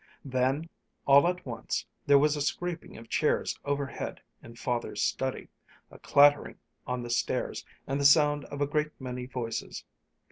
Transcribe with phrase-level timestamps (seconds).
[0.25, 0.67] Then,
[1.05, 5.47] all at once, there was a scraping of chairs overhead in Father's study,
[5.91, 9.85] a clattering on the stairs, and the sound of a great many voices.